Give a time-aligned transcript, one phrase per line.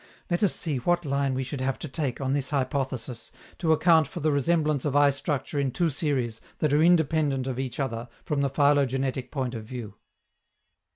[0.31, 4.07] Let us see what line we should have to take, on this hypothesis, to account
[4.07, 8.09] for the resemblance of eye structure in two series that are independent of each other
[8.25, 9.93] from the phylogenetic point of view.